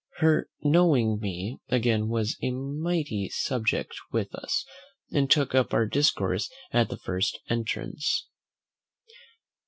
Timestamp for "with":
4.11-4.33